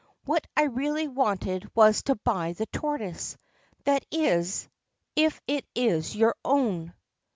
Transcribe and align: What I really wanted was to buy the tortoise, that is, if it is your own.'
What 0.25 0.47
I 0.57 0.63
really 0.63 1.07
wanted 1.07 1.69
was 1.75 2.01
to 2.05 2.15
buy 2.15 2.53
the 2.53 2.65
tortoise, 2.65 3.37
that 3.83 4.03
is, 4.09 4.67
if 5.15 5.39
it 5.45 5.63
is 5.75 6.15
your 6.15 6.35
own.' 6.43 6.95